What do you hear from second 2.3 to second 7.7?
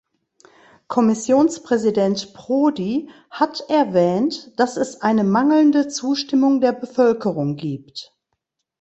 Prodi hat erwähnt, dass es eine mangelnde Zustimmung der Bevölkerung